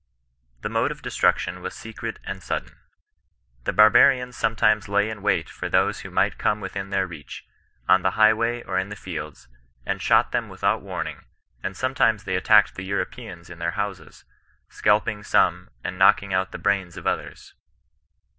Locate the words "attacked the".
12.35-12.83